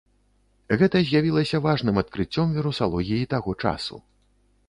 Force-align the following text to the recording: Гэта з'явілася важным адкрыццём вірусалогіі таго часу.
Гэта 0.81 1.01
з'явілася 1.09 1.59
важным 1.65 2.01
адкрыццём 2.03 2.47
вірусалогіі 2.57 3.29
таго 3.37 3.51
часу. 3.67 4.01